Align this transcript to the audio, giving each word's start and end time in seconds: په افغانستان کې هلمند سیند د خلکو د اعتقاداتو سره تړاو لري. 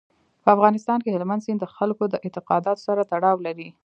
په 0.43 0.49
افغانستان 0.55 0.99
کې 1.01 1.13
هلمند 1.15 1.43
سیند 1.45 1.59
د 1.61 1.65
خلکو 1.75 2.03
د 2.09 2.15
اعتقاداتو 2.25 2.85
سره 2.87 3.01
تړاو 3.11 3.37
لري. 3.47 3.69